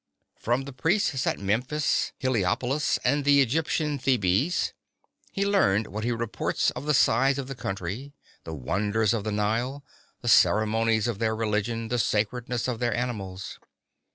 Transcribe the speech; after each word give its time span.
From 0.35 0.63
the 0.63 0.73
priests 0.73 1.27
at 1.27 1.37
Memphis, 1.37 2.11
Heliopolis, 2.17 2.97
and 3.03 3.23
the 3.23 3.39
Egyptian 3.39 3.99
Thebes 3.99 4.73
he 5.31 5.45
learned 5.45 5.85
what 5.85 6.03
he 6.03 6.11
reports 6.11 6.71
of 6.71 6.87
the 6.87 6.95
size 6.95 7.37
of 7.37 7.47
the 7.47 7.53
country, 7.53 8.15
the 8.43 8.55
wonders 8.55 9.13
of 9.13 9.23
the 9.23 9.31
Nile, 9.31 9.85
the 10.21 10.27
ceremonies 10.27 11.07
of 11.07 11.19
their 11.19 11.35
religion, 11.35 11.89
the 11.89 11.99
sacredness 11.99 12.67
of 12.67 12.79
their 12.79 12.95
animals. 12.95 13.59